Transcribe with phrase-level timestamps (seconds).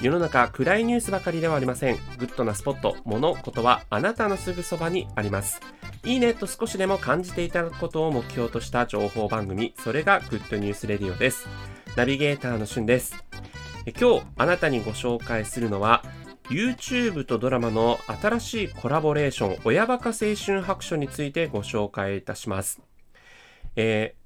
[0.00, 1.96] 世の中暗いニュースばかりではありません。
[2.16, 5.60] グッドなスポット、物、ことはあなたのすぐそばにあります。
[6.04, 11.46] いいねと少しでも感じていただくことを目標とした情報番組、それがグッドニュースレディオです。
[11.96, 13.14] ナビゲーターのしゅんです。
[14.00, 16.02] 今日あなたにご紹介するのは、
[16.48, 22.80] YouTube とドラマの新しいコラボレーション、親バカ青春白書についてご紹介いたします。
[23.76, 24.20] えー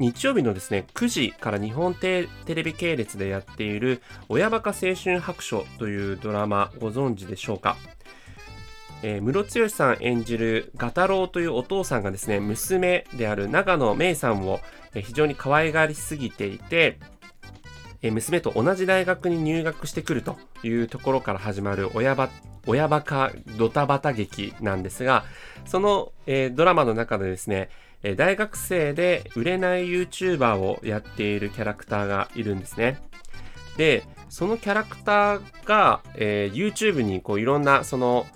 [0.00, 7.76] 日曜日のですね、9時から日本テレビ系列でやっている親バカ青春白書というドラマご存知でしょうか？
[9.02, 14.60] えー、室ロさん演じるガタロウというお父さんがですね、娘である長野芽郁さんを、
[14.94, 16.98] え非常に可愛がりすぎていて、
[18.02, 22.30] え娘と同じ大学に入学してくるというところから始まる親ば
[22.66, 25.24] 親バカドタバタ劇なんですが、
[25.64, 27.70] その、えードラマの中でですね、
[28.02, 32.98] え大学生で売れない YouTuber をやっているキャラクターがいるんですね。
[33.76, 38.26] で、そのキャラクターが、えー YouTube にこういろんなその、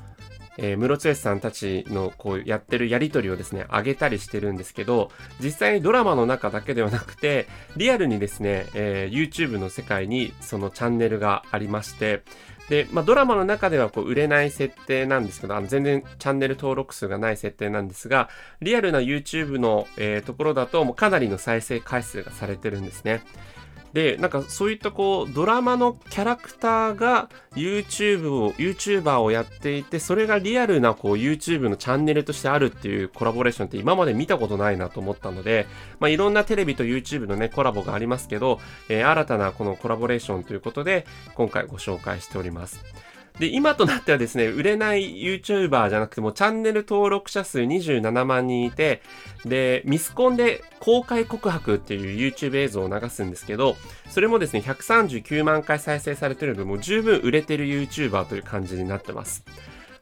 [0.59, 7.47] えー、ムロツヨシさんたちのこうやってるやりとりをですね、上げたりしてるんですけど、実際にドラマの中だけではなくて、
[7.77, 12.23] リアルにですね、えー YouTube の世界にそのチャンネルがありまして、
[12.69, 18.29] で、まあ、ドラマの中ではこう売れない設定なんですけど、あの全然チャンネル登録数がない設定なんですが、
[18.61, 23.23] リアルな YouTube の、えーところだともうかなりの再生回数がされてるんですね。
[23.95, 35.69] で、なんかそういったこう、ドラマのキャラクターが YouTube を、YouTuber をやっていて、それがリアルなこう YouTube のチャンネルとしてあるっていうコラボレーションって今まで見たことないなと思ったので、
[36.01, 41.07] まあいろんなテレビと YouTube のね、コラボがありますけど、えー新たなこのコラボレーションということで、
[41.37, 42.85] 今回ご紹介しております。
[43.39, 49.03] で、今となってはですね、売れない YouTuber じゃなくても、チャンネル登録者数27万人いて、
[49.45, 53.77] で、ミスコンで公開告白っていう YouTube 映像を流すんですけど、
[54.09, 59.45] それもですね、139万回再生されてるので、もう十分売れてる YouTuber という感じになってます。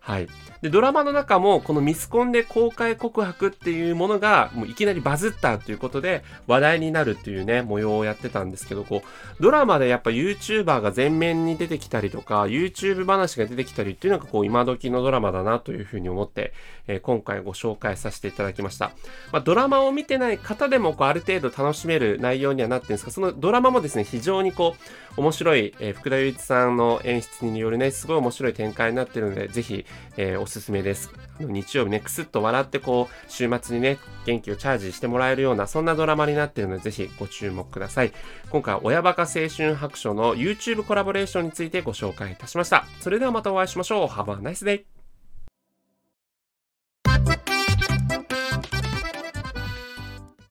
[0.02, 0.26] はい。
[0.62, 16.52] で、ドラマの中も、このミスコンで公開告白っていうものが、もういきなりバズったということで、話題になるっていうね、模様をやってたんですけど、こう、ドラマでやっぱ YouTuber が前面に出てきたりとか、YouTube 話が出てきたりっていうのが、こう、今時のドラマだなというふうに思って、
[16.88, 18.92] えー今回ご紹介させていただきました。
[19.32, 24.74] まあ、ドラマを見てない方でも、こう、ある程度楽しめる内容にはなってるんですが、そのドラマもですね、非常にこ
[25.16, 29.84] う、面白い、えー福田雄一さんの演出によるね、すごい面白い展開になってるので、ぜひ、
[30.16, 31.10] えーおすすめです。
[31.40, 38.12] 日曜日ね、くすっと笑って、こう、週末にね、元気をチャージしてもらえるような、そんなドラマになっているので、ぜひご注目ください。
[38.50, 42.84] 今回は親バカ青春白書の YouTube コラボレーションについてご紹介いたしました。
[43.00, 44.06] それではまたお会いしましょう。
[44.08, 44.91] Have a nice day!